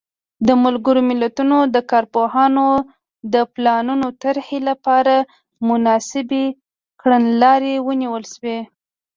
[0.47, 2.67] د ملګرو ملتونو د کارپوهانو
[3.33, 5.15] د پلانونو طرحې لپاره
[5.69, 6.45] مناسبې
[7.01, 8.59] کړنلارې ونیول شوې.